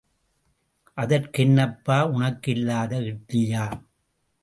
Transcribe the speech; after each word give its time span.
அதற்கென்னப்பா 0.97 1.99
உனக்கில்லாத 2.15 2.93
இட்லியா? 3.07 3.65